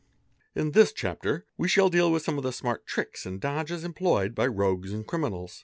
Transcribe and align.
In 0.55 0.71
this 0.71 0.91
chapter 0.91 1.45
we 1.59 1.67
shall 1.67 1.91
deal 1.91 2.11
with 2.11 2.23
some 2.23 2.37
of 2.39 2.43
the 2.43 2.51
smart 2.51 2.87
tricks 2.87 3.23
and 3.27 3.39
dodges 3.39 3.83
employed 3.83 4.33
by 4.33 4.47
rogues 4.47 4.91
and 4.91 5.05
criminals. 5.05 5.59